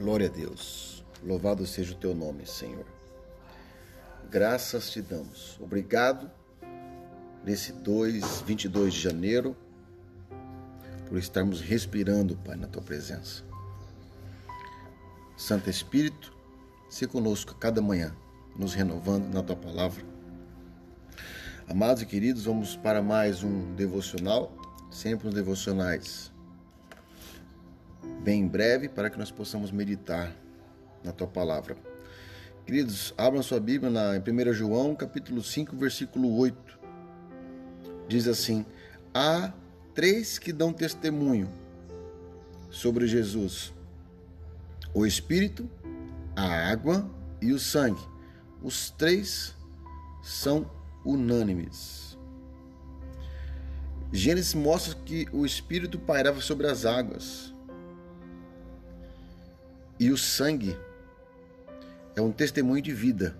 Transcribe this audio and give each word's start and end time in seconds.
Glória 0.00 0.28
a 0.28 0.30
Deus. 0.30 1.04
Louvado 1.22 1.66
seja 1.66 1.92
o 1.92 1.94
teu 1.94 2.14
nome, 2.14 2.46
Senhor. 2.46 2.86
Graças 4.30 4.90
te 4.90 5.02
damos. 5.02 5.58
Obrigado 5.60 6.30
nesse 7.44 7.70
2, 7.70 8.40
22 8.40 8.94
de 8.94 8.98
janeiro 8.98 9.54
por 11.06 11.18
estarmos 11.18 11.60
respirando, 11.60 12.34
Pai, 12.34 12.56
na 12.56 12.66
tua 12.66 12.80
presença. 12.80 13.44
Santo 15.36 15.68
Espírito, 15.68 16.32
se 16.88 17.06
conosco 17.06 17.52
a 17.52 17.58
cada 17.58 17.82
manhã, 17.82 18.16
nos 18.56 18.72
renovando 18.72 19.30
na 19.30 19.42
tua 19.42 19.56
palavra. 19.56 20.02
Amados 21.68 22.02
e 22.02 22.06
queridos, 22.06 22.46
vamos 22.46 22.74
para 22.74 23.02
mais 23.02 23.42
um 23.44 23.74
devocional, 23.74 24.50
sempre 24.90 25.28
os 25.28 25.34
devocionais 25.34 26.32
bem 28.22 28.42
em 28.42 28.48
breve 28.48 28.88
para 28.88 29.10
que 29.10 29.18
nós 29.18 29.30
possamos 29.30 29.70
meditar 29.70 30.34
na 31.02 31.12
tua 31.12 31.26
palavra. 31.26 31.76
Queridos, 32.66 33.14
abram 33.16 33.42
sua 33.42 33.58
Bíblia 33.58 33.90
na, 33.90 34.16
em 34.16 34.20
1 34.20 34.52
João, 34.52 34.94
capítulo 34.94 35.42
5, 35.42 35.76
versículo 35.76 36.36
8. 36.36 36.78
Diz 38.06 38.28
assim: 38.28 38.64
Há 39.14 39.52
três 39.94 40.38
que 40.38 40.52
dão 40.52 40.72
testemunho 40.72 41.50
sobre 42.70 43.06
Jesus: 43.06 43.72
o 44.94 45.06
Espírito, 45.06 45.68
a 46.36 46.44
água 46.70 47.10
e 47.40 47.52
o 47.52 47.58
sangue. 47.58 48.02
Os 48.62 48.90
três 48.90 49.54
são 50.22 50.70
unânimes. 51.04 52.18
Gênesis 54.12 54.54
mostra 54.54 54.94
que 55.04 55.26
o 55.32 55.46
Espírito 55.46 55.98
pairava 55.98 56.40
sobre 56.40 56.66
as 56.66 56.84
águas. 56.84 57.54
E 60.00 60.10
o 60.10 60.16
sangue 60.16 60.74
é 62.16 62.22
um 62.22 62.32
testemunho 62.32 62.80
de 62.80 62.90
vida. 62.90 63.36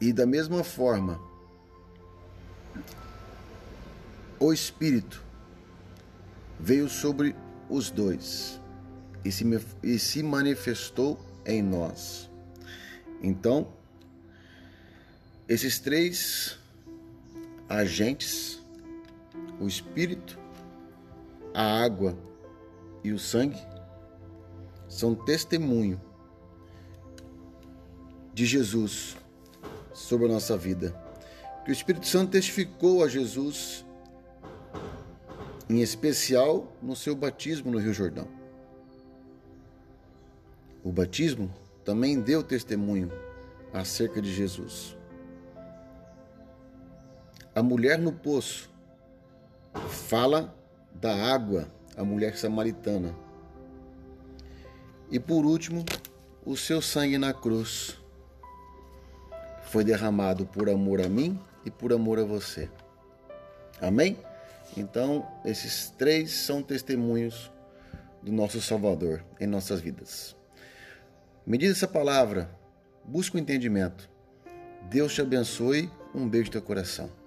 E 0.00 0.10
da 0.10 0.24
mesma 0.24 0.64
forma, 0.64 1.20
o 4.38 4.50
Espírito 4.50 5.22
veio 6.58 6.88
sobre 6.88 7.36
os 7.68 7.90
dois 7.90 8.58
e 9.22 9.30
se, 9.30 9.44
e 9.82 9.98
se 9.98 10.22
manifestou 10.22 11.20
em 11.44 11.62
nós. 11.62 12.30
Então, 13.22 13.70
esses 15.46 15.78
três 15.78 16.58
agentes, 17.68 18.62
o 19.60 19.66
Espírito, 19.66 20.38
a 21.52 21.82
água 21.84 22.29
e 23.02 23.12
o 23.12 23.18
sangue 23.18 23.60
são 24.88 25.14
testemunho 25.14 26.00
de 28.34 28.44
Jesus 28.44 29.16
sobre 29.92 30.26
a 30.26 30.30
nossa 30.30 30.56
vida. 30.56 30.94
Que 31.64 31.70
o 31.70 31.72
Espírito 31.72 32.06
Santo 32.06 32.32
testificou 32.32 33.04
a 33.04 33.08
Jesus, 33.08 33.84
em 35.68 35.80
especial 35.80 36.72
no 36.82 36.96
seu 36.96 37.14
batismo 37.14 37.70
no 37.70 37.78
Rio 37.78 37.92
Jordão. 37.92 38.26
O 40.82 40.90
batismo 40.90 41.52
também 41.84 42.20
deu 42.20 42.42
testemunho 42.42 43.12
acerca 43.72 44.20
de 44.20 44.32
Jesus. 44.32 44.96
A 47.54 47.62
mulher 47.62 47.98
no 47.98 48.12
poço 48.12 48.70
fala 49.88 50.54
da 50.94 51.14
água 51.14 51.70
a 51.96 52.04
mulher 52.04 52.36
samaritana. 52.36 53.14
E 55.10 55.18
por 55.18 55.44
último, 55.44 55.84
o 56.44 56.56
seu 56.56 56.80
sangue 56.80 57.18
na 57.18 57.32
cruz 57.32 57.98
foi 59.62 59.84
derramado 59.84 60.46
por 60.46 60.68
amor 60.68 61.00
a 61.00 61.08
mim 61.08 61.38
e 61.64 61.70
por 61.70 61.92
amor 61.92 62.18
a 62.18 62.24
você. 62.24 62.68
Amém? 63.80 64.18
Então, 64.76 65.26
esses 65.44 65.90
três 65.90 66.30
são 66.30 66.62
testemunhos 66.62 67.50
do 68.22 68.30
nosso 68.30 68.60
Salvador 68.60 69.24
em 69.40 69.46
nossas 69.46 69.80
vidas. 69.80 70.36
Medida 71.46 71.72
essa 71.72 71.88
palavra, 71.88 72.50
busca 73.04 73.36
o 73.36 73.40
entendimento. 73.40 74.08
Deus 74.88 75.14
te 75.14 75.20
abençoe. 75.20 75.90
Um 76.14 76.28
beijo 76.28 76.46
no 76.46 76.52
teu 76.52 76.62
coração. 76.62 77.19